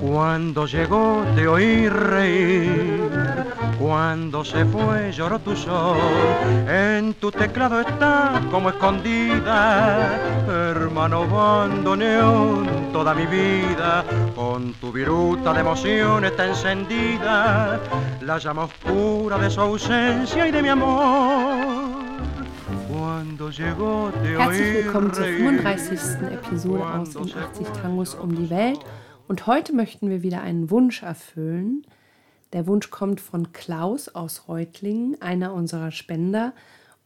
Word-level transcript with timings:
Cuando 0.00 0.66
llegó 0.66 1.22
te 1.36 1.46
oí 1.46 1.86
reír, 1.88 3.10
cuando 3.78 4.42
se 4.42 4.64
fue 4.64 5.12
lloró 5.12 5.38
tu 5.38 5.54
sol. 5.54 5.98
En 6.66 7.12
tu 7.14 7.30
teclado 7.30 7.80
está 7.82 8.40
como 8.50 8.70
escondida, 8.70 10.18
hermano 10.48 11.26
bandoneón, 11.28 12.90
toda 12.92 13.14
mi 13.14 13.26
vida. 13.26 14.02
Con 14.34 14.72
tu 14.74 14.90
viruta 14.90 15.52
de 15.52 15.60
emoción 15.60 16.24
está 16.24 16.46
encendida, 16.46 17.78
la 18.22 18.38
llama 18.38 18.64
oscura 18.64 19.36
de 19.36 19.50
su 19.50 19.60
ausencia 19.60 20.48
y 20.48 20.50
de 20.50 20.62
mi 20.62 20.68
amor. 20.70 22.00
Cuando 22.88 23.50
llegó 23.50 24.10
te 24.22 24.32
Herzlich 24.32 24.84
willkommen 24.84 25.14
zur 25.14 25.24
reír. 25.24 25.62
35. 25.62 26.34
Episode 26.34 26.82
aus 26.84 27.10
den 27.10 27.22
80 27.22 27.82
Tangos 27.82 28.14
um 28.14 28.34
die 28.34 28.48
Welt. 28.48 28.80
Und 29.30 29.46
heute 29.46 29.72
möchten 29.72 30.10
wir 30.10 30.24
wieder 30.24 30.40
einen 30.42 30.70
Wunsch 30.70 31.04
erfüllen. 31.04 31.86
Der 32.52 32.66
Wunsch 32.66 32.90
kommt 32.90 33.20
von 33.20 33.52
Klaus 33.52 34.08
aus 34.08 34.48
Reutlingen, 34.48 35.22
einer 35.22 35.54
unserer 35.54 35.92
Spender. 35.92 36.52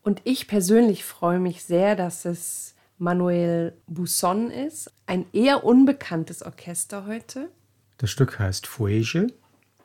Und 0.02 0.22
ich 0.24 0.48
persönlich 0.48 1.04
freue 1.04 1.38
mich 1.38 1.64
sehr, 1.64 1.96
dass 1.96 2.24
es 2.24 2.76
Manuel 2.96 3.74
Busson 3.88 4.50
ist. 4.50 4.90
Ein 5.04 5.26
eher 5.34 5.64
unbekanntes 5.64 6.42
Orchester 6.42 7.04
heute. 7.04 7.50
Das 7.98 8.10
Stück 8.10 8.38
heißt 8.38 8.66
Fuege, 8.66 9.27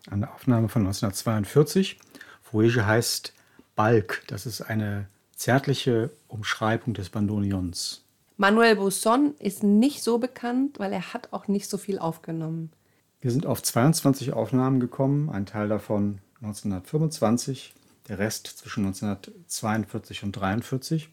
eine 0.09 0.33
Aufnahme 0.33 0.69
von 0.69 0.83
1942. 0.83 1.99
Fuege 2.41 2.85
heißt 2.87 3.33
Balk, 3.75 4.23
das 4.27 4.45
ist 4.45 4.61
eine 4.61 5.09
zärtliche 5.35 6.09
Umschreibung 6.29 6.93
des 6.93 7.09
Bandoneons. 7.09 8.05
Manuel 8.41 8.77
Busson 8.77 9.35
ist 9.39 9.63
nicht 9.63 10.01
so 10.01 10.17
bekannt, 10.17 10.79
weil 10.79 10.93
er 10.93 11.13
hat 11.13 11.33
auch 11.33 11.49
nicht 11.49 11.69
so 11.69 11.77
viel 11.77 11.99
aufgenommen. 11.99 12.71
Wir 13.19 13.31
sind 13.31 13.45
auf 13.45 13.61
22 13.61 14.31
Aufnahmen 14.31 14.79
gekommen, 14.79 15.29
ein 15.29 15.45
Teil 15.45 15.67
davon 15.67 16.19
1925, 16.35 17.73
der 18.07 18.17
Rest 18.17 18.47
zwischen 18.47 18.85
1942 18.85 20.23
und 20.23 20.37
1943. 20.37 21.09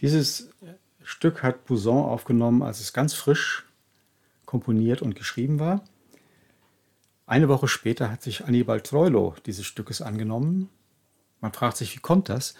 Dieses 0.00 0.50
Stück 1.04 1.44
hat 1.44 1.66
Bouzon 1.66 2.04
aufgenommen, 2.04 2.62
als 2.62 2.80
es 2.80 2.92
ganz 2.92 3.14
frisch 3.14 3.64
komponiert 4.44 5.02
und 5.02 5.14
geschrieben 5.14 5.60
war. 5.60 5.84
Eine 7.26 7.48
Woche 7.48 7.68
später 7.68 8.10
hat 8.10 8.24
sich 8.24 8.44
Annibal 8.44 8.80
Troilo 8.80 9.36
dieses 9.46 9.66
Stückes 9.66 10.02
angenommen. 10.02 10.68
Man 11.40 11.52
fragt 11.52 11.76
sich, 11.76 11.94
wie 11.94 12.00
kommt 12.00 12.28
das? 12.28 12.56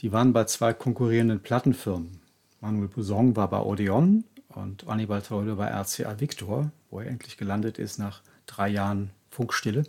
Die 0.00 0.12
waren 0.12 0.32
bei 0.32 0.44
zwei 0.44 0.72
konkurrierenden 0.72 1.40
Plattenfirmen. 1.40 2.23
Manuel 2.64 2.88
Bouzon 2.88 3.36
war 3.36 3.50
bei 3.50 3.60
Odeon 3.60 4.24
und 4.48 4.88
Annibal 4.88 5.20
Troilo 5.20 5.56
bei 5.56 5.66
RCA 5.66 6.18
Victor, 6.18 6.70
wo 6.90 7.00
er 7.00 7.08
endlich 7.08 7.36
gelandet 7.36 7.78
ist 7.78 7.98
nach 7.98 8.22
drei 8.46 8.70
Jahren 8.70 9.10
Funkstille. 9.28 9.84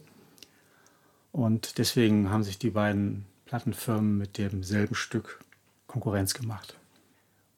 Und 1.31 1.78
deswegen 1.78 2.30
haben 2.30 2.44
sich 2.44 2.59
die 2.59 2.72
beiden 2.72 3.26
Plattenfirmen 3.46 4.18
mit 4.18 4.38
demselben 4.38 4.94
Stück 4.94 5.40
Konkurrenz 5.88 6.34
gemacht. 6.34 6.78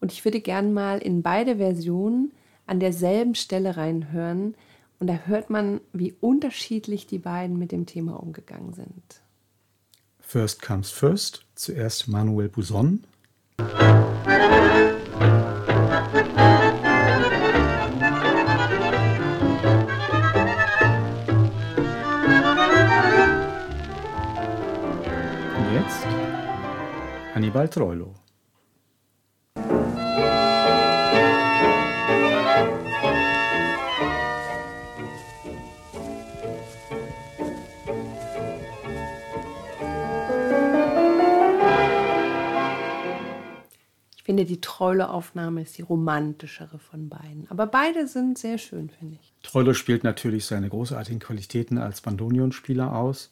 Und 0.02 0.12
ich 0.12 0.24
würde 0.24 0.40
gern 0.40 0.72
mal 0.72 1.00
in 1.00 1.24
beide 1.24 1.58
Versionen 1.58 2.32
an 2.68 2.80
derselben 2.80 3.34
Stelle 3.34 3.76
reinhören. 3.76 4.54
Und 5.00 5.08
da 5.08 5.22
hört 5.26 5.50
man, 5.50 5.82
wie 5.94 6.14
unterschiedlich 6.22 7.08
die 7.08 7.18
beiden 7.18 7.58
mit 7.58 7.72
dem 7.72 7.88
Thema 7.88 8.22
umgegangen 8.22 8.74
sind. 8.74 9.22
First 10.20 10.62
comes 10.62 10.92
first, 10.92 11.44
zuerst 11.56 12.08
Manuel 12.08 12.50
Bouzon. 12.50 13.04
Hannibal 27.58 27.70
Troilo. 27.70 28.14
Ich 44.16 44.24
finde, 44.24 44.46
die 44.46 44.62
Trolle-Aufnahme 44.62 45.62
ist 45.62 45.78
die 45.78 45.82
romantischere 45.82 46.78
von 46.78 47.10
beiden. 47.10 47.50
Aber 47.50 47.66
beide 47.66 48.08
sind 48.08 48.38
sehr 48.38 48.58
schön, 48.58 48.90
finde 48.90 49.18
ich. 49.22 49.34
Troilo 49.42 49.74
spielt 49.74 50.04
natürlich 50.04 50.46
seine 50.46 50.70
großartigen 50.70 51.20
Qualitäten 51.20 51.78
als 51.78 52.02
Bandonionspieler 52.02 52.94
aus. 52.94 53.32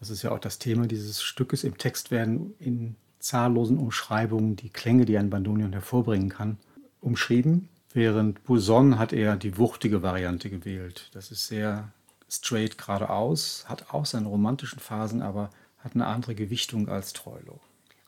Das 0.00 0.10
ist 0.10 0.22
ja 0.22 0.32
auch 0.32 0.40
das 0.40 0.58
Thema 0.58 0.86
dieses 0.88 1.22
Stückes. 1.22 1.62
Im 1.62 1.78
Text 1.78 2.10
werden 2.10 2.54
in 2.58 2.96
zahllosen 3.22 3.78
Umschreibungen 3.78 4.56
die 4.56 4.70
Klänge, 4.70 5.04
die 5.04 5.16
ein 5.16 5.30
Bandonion 5.30 5.72
hervorbringen 5.72 6.28
kann, 6.28 6.58
umschrieben. 7.00 7.68
Während 7.94 8.44
Bouzon 8.44 8.98
hat 8.98 9.12
er 9.12 9.36
die 9.36 9.58
wuchtige 9.58 10.02
Variante 10.02 10.50
gewählt. 10.50 11.10
Das 11.12 11.30
ist 11.30 11.46
sehr 11.46 11.88
straight 12.28 12.78
geradeaus, 12.78 13.64
hat 13.68 13.92
auch 13.92 14.06
seine 14.06 14.28
romantischen 14.28 14.80
Phasen, 14.80 15.22
aber 15.22 15.50
hat 15.78 15.94
eine 15.94 16.06
andere 16.06 16.34
Gewichtung 16.34 16.88
als 16.88 17.12
Troilo. 17.12 17.60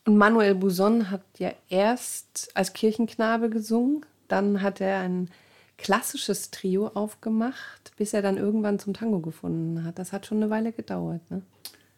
Und 0.06 0.16
Manuel 0.16 0.54
Bouzon 0.54 1.10
hat 1.10 1.22
ja 1.38 1.52
erst 1.68 2.50
als 2.54 2.72
Kirchenknabe 2.72 3.50
gesungen, 3.50 4.04
dann 4.28 4.62
hat 4.62 4.80
er 4.80 5.00
ein 5.00 5.30
klassisches 5.76 6.50
Trio 6.50 6.88
aufgemacht, 6.88 7.92
bis 7.96 8.14
er 8.14 8.22
dann 8.22 8.36
irgendwann 8.36 8.78
zum 8.78 8.94
Tango 8.94 9.20
gefunden 9.20 9.84
hat. 9.84 9.98
Das 9.98 10.12
hat 10.12 10.26
schon 10.26 10.38
eine 10.38 10.50
Weile 10.50 10.72
gedauert. 10.72 11.20
Ne? 11.30 11.42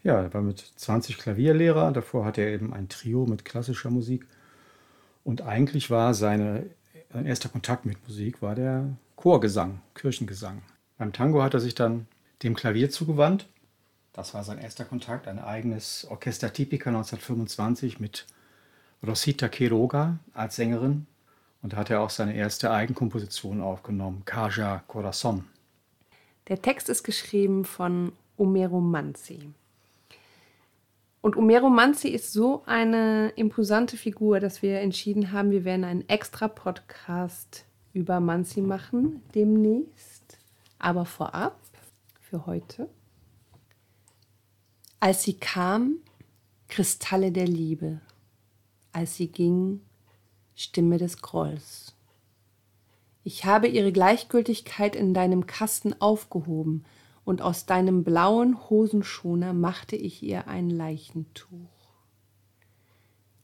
Ja, 0.06 0.22
er 0.22 0.32
war 0.32 0.40
mit 0.40 0.60
20 0.60 1.18
Klavierlehrer. 1.18 1.90
Davor 1.90 2.24
hatte 2.24 2.40
er 2.40 2.50
eben 2.50 2.72
ein 2.72 2.88
Trio 2.88 3.26
mit 3.26 3.44
klassischer 3.44 3.90
Musik. 3.90 4.24
Und 5.24 5.42
eigentlich 5.42 5.90
war 5.90 6.14
seine, 6.14 6.70
sein 7.12 7.26
erster 7.26 7.48
Kontakt 7.48 7.86
mit 7.86 7.98
Musik 8.06 8.40
war 8.40 8.54
der 8.54 8.86
Chorgesang, 9.16 9.80
Kirchengesang. 9.96 10.62
Beim 10.96 11.12
Tango 11.12 11.42
hat 11.42 11.54
er 11.54 11.60
sich 11.60 11.74
dann 11.74 12.06
dem 12.44 12.54
Klavier 12.54 12.88
zugewandt. 12.88 13.48
Das 14.12 14.32
war 14.32 14.44
sein 14.44 14.58
erster 14.58 14.84
Kontakt, 14.84 15.26
ein 15.26 15.40
eigenes 15.40 16.06
Orchester 16.08 16.52
Tipica 16.52 16.90
1925 16.90 17.98
mit 17.98 18.26
Rosita 19.04 19.48
Quiroga 19.48 20.20
als 20.34 20.54
Sängerin. 20.54 21.08
Und 21.62 21.72
da 21.72 21.78
hat 21.78 21.90
er 21.90 22.00
auch 22.00 22.10
seine 22.10 22.36
erste 22.36 22.70
Eigenkomposition 22.70 23.60
aufgenommen, 23.60 24.22
Caja 24.24 24.84
Corazon. 24.86 25.46
Der 26.46 26.62
Text 26.62 26.88
ist 26.90 27.02
geschrieben 27.02 27.64
von 27.64 28.12
Omero 28.36 28.80
Manzi. 28.80 29.52
Und 31.20 31.36
Omero 31.36 31.68
Manzi 31.68 32.08
ist 32.08 32.32
so 32.32 32.62
eine 32.66 33.30
imposante 33.30 33.96
Figur, 33.96 34.40
dass 34.40 34.62
wir 34.62 34.80
entschieden 34.80 35.32
haben, 35.32 35.50
wir 35.50 35.64
werden 35.64 35.84
einen 35.84 36.08
extra 36.08 36.48
Podcast 36.48 37.64
über 37.92 38.20
Manzi 38.20 38.60
machen 38.60 39.22
demnächst. 39.34 40.38
Aber 40.78 41.04
vorab, 41.04 41.58
für 42.20 42.46
heute. 42.46 42.88
Als 45.00 45.22
sie 45.22 45.34
kam, 45.34 45.98
Kristalle 46.68 47.32
der 47.32 47.46
Liebe. 47.46 48.00
Als 48.92 49.16
sie 49.16 49.28
ging, 49.28 49.80
Stimme 50.54 50.98
des 50.98 51.22
Grolls. 51.22 51.94
Ich 53.24 53.44
habe 53.44 53.68
ihre 53.68 53.92
Gleichgültigkeit 53.92 54.94
in 54.96 55.12
deinem 55.12 55.46
Kasten 55.46 56.00
aufgehoben, 56.00 56.84
und 57.26 57.42
aus 57.42 57.66
deinem 57.66 58.04
blauen 58.04 58.70
Hosenschoner 58.70 59.52
machte 59.52 59.96
ich 59.96 60.22
ihr 60.22 60.46
ein 60.46 60.70
Leichentuch. 60.70 61.90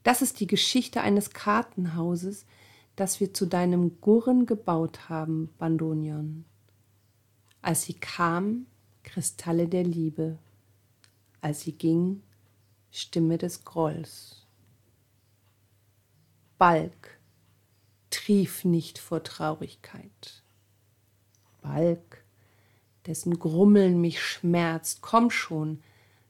Das 0.04 0.22
ist 0.22 0.38
die 0.38 0.47
Geschichte 0.47 1.00
eines 1.00 1.31
Kartenhauses, 1.31 2.47
das 2.94 3.19
wir 3.19 3.34
zu 3.34 3.44
deinem 3.44 4.00
Gurren 4.00 4.47
gebaut 4.47 5.09
haben, 5.09 5.53
Bandonion. 5.59 6.44
Als 7.60 7.82
sie 7.82 7.94
kam, 7.94 8.66
Kristalle 9.03 9.66
der 9.66 9.83
Liebe. 9.83 10.39
Als 11.41 11.62
sie 11.62 11.72
ging, 11.72 12.22
Stimme 12.92 13.36
des 13.36 13.65
Grolls. 13.65 14.47
Balk, 16.56 17.18
trief 18.10 18.65
nicht 18.65 19.01
vor 19.01 19.24
Traurigkeit. 19.24 20.45
Balk, 21.62 22.22
dessen 23.07 23.39
Grummeln 23.39 24.01
mich 24.01 24.22
schmerzt, 24.22 25.01
komm 25.01 25.31
schon, 25.31 25.83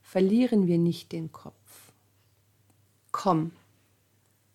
verlieren 0.02 0.66
wir 0.66 0.78
nicht 0.78 1.12
den 1.12 1.32
Kopf. 1.32 1.92
Komm, 3.10 3.52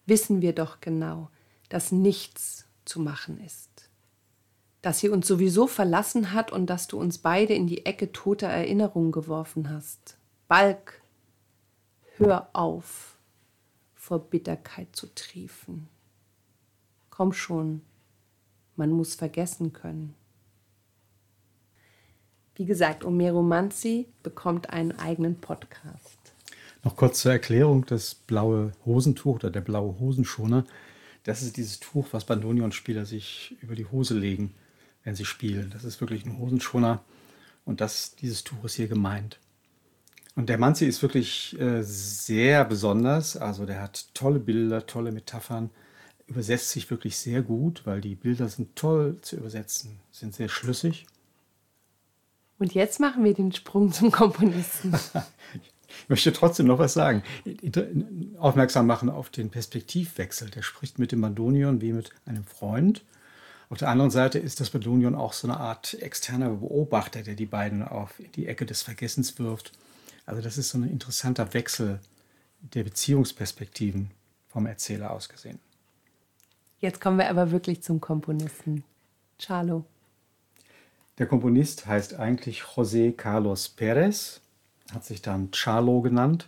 wissen 0.06 0.42
wir 0.42 0.54
doch 0.54 0.81
genau, 0.81 1.30
dass 1.69 1.92
nichts 1.92 2.66
zu 2.86 3.00
machen 3.00 3.40
ist, 3.44 3.90
dass 4.81 5.00
sie 5.00 5.10
uns 5.10 5.28
sowieso 5.28 5.68
verlassen 5.68 6.34
hat 6.34 6.52
und 6.52 6.68
dass 6.68 6.88
du 6.88 7.00
uns 7.00 7.18
beide 7.19 7.54
in 7.54 7.68
die 7.68 7.86
Ecke 7.86 8.12
toter 8.12 8.48
Erinnerung 8.48 9.12
geworfen 9.12 9.69
hast. 9.69 10.18
Balk, 10.48 11.02
hör 12.16 12.50
auf, 12.54 13.18
vor 13.94 14.19
Bitterkeit 14.19 14.96
zu 14.96 15.14
triefen. 15.14 15.90
Komm 17.10 17.34
schon, 17.34 17.81
man 18.75 18.92
muss 18.92 19.16
vergessen 19.16 19.74
können. 19.74 20.16
Wie 22.57 22.65
gesagt, 22.65 23.06
Omero 23.06 23.44
Manzi 23.44 24.07
bekommt 24.24 24.71
einen 24.71 24.92
eigenen 24.98 25.36
Podcast. 25.36 26.18
Noch 26.83 26.95
kurz 26.95 27.21
zur 27.21 27.31
Erklärung: 27.31 27.86
Das 27.86 28.15
blaue 28.15 28.71
Hosentuch 28.83 29.36
oder 29.36 29.51
der 29.51 29.62
blaue 29.62 30.00
Hosenschoner, 30.00 30.65
das 31.24 31.44
ist 31.44 31.57
dieses 31.57 31.80
Tuch, 31.80 32.07
was 32.13 32.25
Bandonion-Spieler 32.25 33.06
sich 33.06 33.56
über 33.62 33.75
die 33.75 33.86
Hose 33.86 34.18
legen, 34.18 34.56
wenn 35.04 35.13
sie 35.13 35.25
spielen. 35.25 35.69
Das 35.71 35.83
ist 35.83 36.01
wirklich 36.01 36.25
ein 36.25 36.39
Hosenschoner 36.39 37.04
und 37.63 37.80
das, 37.80 38.15
dieses 38.15 38.44
Tuch 38.44 38.63
ist 38.63 38.74
hier 38.74 38.88
gemeint. 38.88 39.38
Und 40.36 40.50
der 40.50 40.57
Manzi 40.57 40.88
ist 40.88 41.04
wirklich 41.04 41.59
äh, 41.59 41.83
sehr 41.83 42.65
besonders. 42.65 43.38
Also 43.38 43.68
der 43.68 43.83
hat 43.83 44.07
tolle 44.15 44.39
Bilder, 44.39 44.88
tolle 44.88 45.12
Metaphern, 45.12 45.69
übersetzt 46.25 46.71
sich 46.71 46.89
wirklich 46.89 47.18
sehr 47.18 47.44
gut, 47.44 47.83
weil 47.86 48.01
die 48.01 48.15
Bilder 48.15 48.50
sind 48.50 48.75
toll 48.75 49.18
zu 49.21 49.36
übersetzen, 49.36 50.00
sind 50.12 50.33
sehr 50.33 50.50
schlüssig. 50.50 51.06
Und 52.59 52.74
jetzt 52.74 53.00
machen 53.00 53.24
wir 53.24 53.33
den 53.33 53.51
Sprung 53.51 53.92
zum 53.92 54.12
Komponisten. 54.12 54.94
ich 55.54 56.09
möchte 56.09 56.33
trotzdem 56.33 56.65
noch 56.65 56.80
was 56.80 56.94
sagen. 56.94 57.24
Aufmerksam 58.39 58.88
machen 58.88 59.09
auf 59.09 59.30
den 59.30 59.50
Perspektivwechsel. 59.50 60.50
Der 60.50 60.63
spricht 60.63 61.00
mit 61.00 61.12
dem 61.12 61.21
Bandonion 61.21 61.81
wie 61.81 61.94
mit 61.94 62.12
einem 62.25 62.44
Freund. 62.44 63.04
Auf 63.69 63.80
der 63.80 63.89
anderen 63.89 64.12
Seite 64.12 64.39
ist 64.39 64.59
das 64.59 64.69
Bandonion 64.69 65.13
auch 65.13 65.33
so 65.33 65.48
eine 65.48 65.57
Art 65.57 65.94
externer 65.95 66.50
Beobachter, 66.50 67.21
der 67.21 67.36
die 67.36 67.45
beiden 67.45 67.83
auf 67.83 68.13
die 68.36 68.48
Ecke 68.48 68.65
des 68.65 68.81
Vergessens 68.81 69.38
wirft. 69.39 69.74
Also 70.25 70.42
das 70.42 70.57
ist 70.57 70.69
so 70.69 70.77
ein 70.77 70.89
interessanter 70.89 71.54
Wechsel 71.54 72.00
der 72.62 72.83
Beziehungsperspektiven 72.83 74.12
vom 74.48 74.65
Erzähler 74.65 75.12
aus 75.12 75.30
gesehen. 75.30 75.59
Jetzt 76.80 77.01
kommen 77.01 77.18
wir 77.18 77.30
aber 77.30 77.51
wirklich 77.51 77.83
zum 77.83 78.00
Komponisten. 78.00 78.83
Charlo. 79.39 79.86
Der 81.18 81.25
Komponist 81.25 81.88
heißt 81.88 82.16
eigentlich 82.16 82.62
José 82.62 83.12
Carlos 83.12 83.74
Pérez, 83.75 84.40
hat 84.94 85.04
sich 85.04 85.22
dann 85.22 85.50
Charlo 85.52 86.02
genannt, 86.02 86.48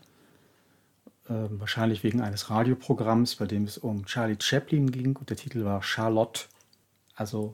äh, 1.27 1.33
wahrscheinlich 1.49 2.03
wegen 2.03 2.21
eines 2.21 2.49
Radioprogramms, 2.51 3.35
bei 3.35 3.45
dem 3.45 3.63
es 3.63 3.79
um 3.79 4.05
Charlie 4.05 4.37
Chaplin 4.39 4.91
ging. 4.91 5.15
Und 5.15 5.29
der 5.29 5.37
Titel 5.37 5.65
war 5.65 5.81
Charlotte, 5.81 6.43
also 7.15 7.53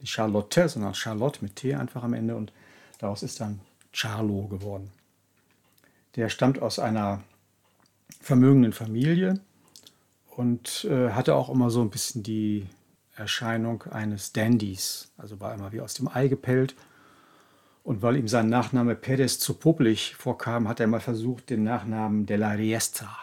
nicht 0.00 0.10
Charlotte, 0.10 0.68
sondern 0.68 0.94
Charlotte 0.94 1.38
mit 1.42 1.56
T 1.56 1.74
einfach 1.74 2.02
am 2.02 2.14
Ende. 2.14 2.34
Und 2.34 2.52
daraus 2.98 3.22
ist 3.22 3.40
dann 3.40 3.60
Charlo 3.92 4.48
geworden. 4.48 4.90
Der 6.16 6.28
stammt 6.28 6.60
aus 6.60 6.78
einer 6.78 7.22
vermögenden 8.20 8.72
Familie 8.72 9.40
und 10.36 10.84
äh, 10.90 11.10
hatte 11.10 11.36
auch 11.36 11.48
immer 11.48 11.70
so 11.70 11.80
ein 11.80 11.90
bisschen 11.90 12.22
die 12.22 12.66
Erscheinung 13.16 13.82
eines 13.84 14.32
Dandys, 14.32 15.10
also 15.16 15.40
war 15.40 15.54
immer 15.54 15.72
wie 15.72 15.80
aus 15.80 15.94
dem 15.94 16.08
Ei 16.08 16.28
gepellt. 16.28 16.74
Und 17.82 18.02
weil 18.02 18.16
ihm 18.16 18.28
sein 18.28 18.48
Nachname 18.48 18.94
Perez 18.94 19.38
zu 19.38 19.54
publik 19.54 20.14
vorkam, 20.18 20.68
hat 20.68 20.80
er 20.80 20.86
mal 20.86 21.00
versucht, 21.00 21.50
den 21.50 21.62
Nachnamen 21.62 22.26
de 22.26 22.36
la 22.36 22.50
Riestra 22.50 23.16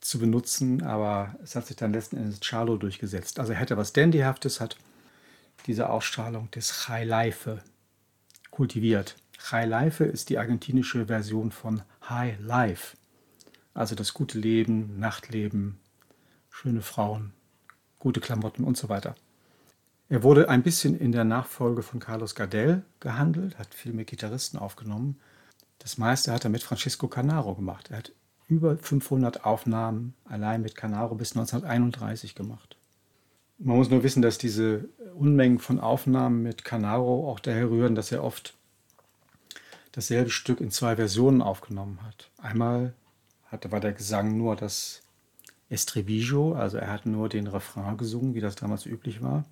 zu 0.00 0.18
benutzen, 0.18 0.82
aber 0.82 1.34
es 1.42 1.56
hat 1.56 1.66
sich 1.66 1.76
dann 1.76 1.92
letzten 1.92 2.18
Endes 2.18 2.40
Charlo 2.40 2.76
durchgesetzt. 2.76 3.38
Also 3.40 3.52
er 3.52 3.58
hätte 3.58 3.76
was 3.76 3.92
Dandyhaftes, 3.92 4.60
hat 4.60 4.76
diese 5.66 5.88
Ausstrahlung 5.88 6.50
des 6.50 6.88
High 6.88 7.06
Life 7.06 7.62
kultiviert. 8.50 9.16
High 9.50 9.68
Life 9.68 10.04
ist 10.04 10.28
die 10.28 10.38
argentinische 10.38 11.06
Version 11.06 11.50
von 11.50 11.82
High 12.08 12.38
Life, 12.40 12.96
also 13.72 13.94
das 13.94 14.12
gute 14.12 14.38
Leben, 14.38 14.98
Nachtleben, 14.98 15.78
schöne 16.50 16.82
Frauen, 16.82 17.32
gute 18.04 18.20
Klamotten 18.20 18.64
und 18.64 18.76
so 18.76 18.90
weiter. 18.90 19.16
Er 20.10 20.22
wurde 20.22 20.50
ein 20.50 20.62
bisschen 20.62 20.94
in 20.96 21.10
der 21.10 21.24
Nachfolge 21.24 21.82
von 21.82 22.00
Carlos 22.00 22.34
Gardel 22.34 22.82
gehandelt, 23.00 23.58
hat 23.58 23.74
viel 23.74 23.94
mit 23.94 24.08
Gitarristen 24.08 24.58
aufgenommen. 24.58 25.18
Das 25.78 25.96
meiste 25.96 26.30
hat 26.30 26.44
er 26.44 26.50
mit 26.50 26.62
Francisco 26.62 27.08
Canaro 27.08 27.54
gemacht. 27.54 27.90
Er 27.90 27.98
hat 27.98 28.12
über 28.46 28.76
500 28.76 29.46
Aufnahmen 29.46 30.12
allein 30.26 30.60
mit 30.60 30.76
Canaro 30.76 31.14
bis 31.14 31.32
1931 31.32 32.34
gemacht. 32.34 32.76
Man 33.58 33.78
muss 33.78 33.88
nur 33.88 34.02
wissen, 34.02 34.20
dass 34.20 34.36
diese 34.36 34.86
Unmengen 35.14 35.58
von 35.58 35.80
Aufnahmen 35.80 36.42
mit 36.42 36.62
Canaro 36.62 37.30
auch 37.30 37.40
daher 37.40 37.70
rühren, 37.70 37.94
dass 37.94 38.12
er 38.12 38.22
oft 38.22 38.54
dasselbe 39.92 40.28
Stück 40.28 40.60
in 40.60 40.70
zwei 40.70 40.96
Versionen 40.96 41.40
aufgenommen 41.40 42.00
hat. 42.02 42.30
Einmal 42.36 42.92
hatte, 43.46 43.72
war 43.72 43.80
der 43.80 43.94
Gesang 43.94 44.36
nur 44.36 44.56
das 44.56 45.03
Estribillo, 45.74 46.54
also 46.54 46.78
er 46.78 46.90
hat 46.90 47.04
nur 47.04 47.28
den 47.28 47.46
Refrain 47.46 47.98
gesungen, 47.98 48.34
wie 48.34 48.40
das 48.40 48.54
damals 48.54 48.86
üblich 48.86 49.22
war. 49.22 49.44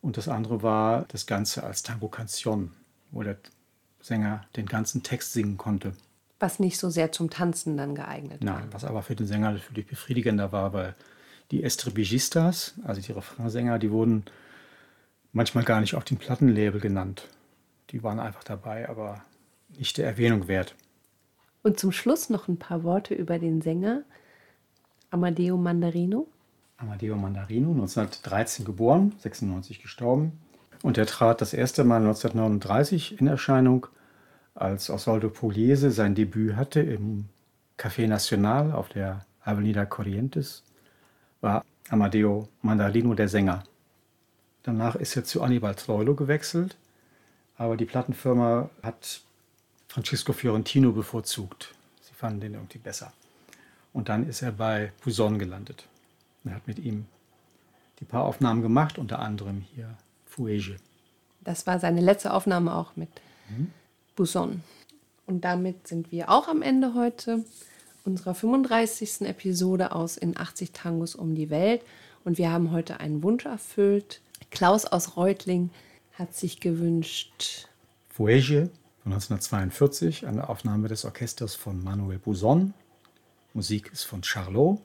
Und 0.00 0.16
das 0.16 0.28
andere 0.28 0.62
war 0.62 1.04
das 1.08 1.26
Ganze 1.26 1.62
als 1.62 1.82
Tango 1.82 2.08
Canción, 2.08 2.70
wo 3.10 3.22
der 3.22 3.36
Sänger 4.00 4.42
den 4.56 4.66
ganzen 4.66 5.02
Text 5.02 5.32
singen 5.32 5.56
konnte. 5.56 5.92
Was 6.40 6.60
nicht 6.60 6.78
so 6.78 6.88
sehr 6.88 7.12
zum 7.12 7.30
Tanzen 7.30 7.76
dann 7.76 7.94
geeignet 7.94 8.44
war. 8.44 8.60
Nein, 8.60 8.68
was 8.70 8.84
aber 8.84 9.02
für 9.02 9.16
den 9.16 9.26
Sänger 9.26 9.52
natürlich 9.52 9.86
befriedigender 9.86 10.52
war, 10.52 10.72
weil 10.72 10.94
die 11.50 11.62
Estribillistas, 11.62 12.74
also 12.84 13.00
die 13.00 13.12
Refrainsänger, 13.12 13.78
die 13.78 13.90
wurden 13.90 14.24
manchmal 15.32 15.64
gar 15.64 15.80
nicht 15.80 15.94
auf 15.94 16.04
dem 16.04 16.18
Plattenlabel 16.18 16.80
genannt. 16.80 17.28
Die 17.90 18.02
waren 18.02 18.20
einfach 18.20 18.44
dabei, 18.44 18.88
aber 18.88 19.22
nicht 19.76 19.98
der 19.98 20.06
Erwähnung 20.06 20.46
wert. 20.48 20.74
Und 21.62 21.78
zum 21.80 21.92
Schluss 21.92 22.30
noch 22.30 22.48
ein 22.48 22.58
paar 22.58 22.84
Worte 22.84 23.14
über 23.14 23.38
den 23.38 23.62
Sänger. 23.62 24.02
Amadeo 25.10 25.56
Mandarino. 25.56 26.26
Amadeo 26.76 27.16
Mandarino, 27.16 27.70
1913 27.70 28.64
geboren, 28.64 29.14
96 29.18 29.82
gestorben. 29.82 30.32
Und 30.82 30.98
er 30.98 31.06
trat 31.06 31.40
das 31.40 31.54
erste 31.54 31.82
Mal 31.84 32.00
1939 32.00 33.20
in 33.20 33.26
Erscheinung, 33.26 33.86
als 34.54 34.90
Osvaldo 34.90 35.30
Pugliese 35.30 35.90
sein 35.90 36.14
Debüt 36.14 36.56
hatte 36.56 36.80
im 36.80 37.26
Café 37.78 38.06
Nacional 38.06 38.72
auf 38.72 38.88
der 38.88 39.24
Avenida 39.42 39.86
Corrientes, 39.86 40.62
war 41.40 41.64
Amadeo 41.88 42.48
Mandarino 42.60 43.14
der 43.14 43.28
Sänger. 43.28 43.64
Danach 44.62 44.96
ist 44.96 45.16
er 45.16 45.24
zu 45.24 45.42
Anibal 45.42 45.74
Troilo 45.74 46.14
gewechselt, 46.14 46.76
aber 47.56 47.76
die 47.76 47.86
Plattenfirma 47.86 48.68
hat 48.82 49.22
Francisco 49.88 50.32
Fiorentino 50.32 50.92
bevorzugt. 50.92 51.74
Sie 52.02 52.14
fanden 52.14 52.40
den 52.40 52.54
irgendwie 52.54 52.78
besser. 52.78 53.12
Und 53.92 54.08
dann 54.08 54.28
ist 54.28 54.42
er 54.42 54.52
bei 54.52 54.92
Buson 55.02 55.38
gelandet. 55.38 55.86
Er 56.44 56.54
hat 56.54 56.66
mit 56.66 56.78
ihm 56.78 57.06
die 58.00 58.04
paar 58.04 58.24
Aufnahmen 58.24 58.62
gemacht, 58.62 58.98
unter 58.98 59.18
anderem 59.18 59.64
hier 59.74 59.96
Fuege. 60.24 60.76
Das 61.40 61.66
war 61.66 61.80
seine 61.80 62.00
letzte 62.00 62.32
Aufnahme 62.32 62.74
auch 62.74 62.96
mit 62.96 63.10
mhm. 63.48 63.70
Buson. 64.16 64.62
Und 65.26 65.42
damit 65.42 65.88
sind 65.88 66.12
wir 66.12 66.30
auch 66.30 66.48
am 66.48 66.62
Ende 66.62 66.94
heute 66.94 67.44
unserer 68.04 68.34
35. 68.34 69.22
Episode 69.22 69.92
aus 69.92 70.16
In 70.16 70.36
80 70.36 70.72
Tangos 70.72 71.14
um 71.14 71.34
die 71.34 71.50
Welt. 71.50 71.82
Und 72.24 72.38
wir 72.38 72.50
haben 72.50 72.70
heute 72.70 73.00
einen 73.00 73.22
Wunsch 73.22 73.44
erfüllt. 73.44 74.20
Klaus 74.50 74.84
aus 74.86 75.16
Reutling 75.16 75.70
hat 76.14 76.34
sich 76.34 76.60
gewünscht. 76.60 77.68
Fuege 78.08 78.70
von 79.02 79.12
1942, 79.12 80.26
eine 80.26 80.48
Aufnahme 80.48 80.88
des 80.88 81.04
Orchesters 81.04 81.54
von 81.54 81.82
Manuel 81.82 82.18
Buson 82.18 82.74
Musik 83.54 83.90
ist 83.92 84.04
von 84.04 84.22
Charlot, 84.22 84.78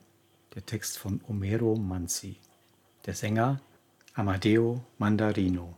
der 0.55 0.65
Text 0.65 0.97
von 0.97 1.19
Omero 1.27 1.75
Manzi, 1.75 2.37
der 3.05 3.13
Sänger 3.13 3.59
Amadeo 4.15 4.79
Mandarino. 4.97 5.73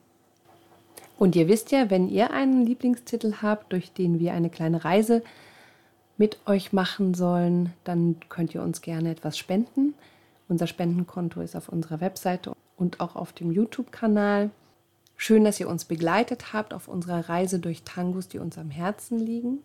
Und 1.17 1.35
ihr 1.35 1.47
wisst 1.47 1.71
ja, 1.71 1.89
wenn 1.89 2.09
ihr 2.09 2.31
einen 2.31 2.65
Lieblingstitel 2.65 3.35
habt, 3.41 3.71
durch 3.71 3.91
den 3.91 4.19
wir 4.19 4.33
eine 4.33 4.49
kleine 4.49 4.85
Reise 4.85 5.23
mit 6.17 6.37
euch 6.45 6.73
machen 6.73 7.13
sollen, 7.13 7.73
dann 7.83 8.17
könnt 8.29 8.53
ihr 8.53 8.61
uns 8.61 8.81
gerne 8.81 9.11
etwas 9.11 9.37
spenden. 9.37 9.95
Unser 10.47 10.67
Spendenkonto 10.67 11.41
ist 11.41 11.55
auf 11.55 11.69
unserer 11.69 12.01
Webseite 12.01 12.53
und 12.77 12.99
auch 12.99 13.15
auf 13.15 13.33
dem 13.33 13.51
YouTube-Kanal. 13.51 14.51
Schön, 15.17 15.43
dass 15.43 15.59
ihr 15.59 15.69
uns 15.69 15.85
begleitet 15.85 16.53
habt 16.53 16.73
auf 16.73 16.87
unserer 16.87 17.29
Reise 17.29 17.59
durch 17.59 17.83
Tangos, 17.83 18.27
die 18.27 18.37
uns 18.37 18.57
am 18.57 18.69
Herzen 18.69 19.17
liegen. 19.17 19.59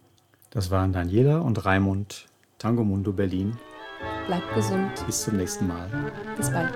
Das 0.50 0.70
waren 0.70 0.92
Daniela 0.92 1.40
und 1.40 1.64
Raimund 1.64 2.29
Tango 2.60 2.84
Mundo 2.84 3.10
Berlin. 3.10 3.56
Bleibt 4.26 4.54
gesund. 4.54 4.90
Bis 5.06 5.22
zum 5.22 5.38
nächsten 5.38 5.66
Mal. 5.66 5.88
Bis 6.36 6.50
bald. 6.50 6.74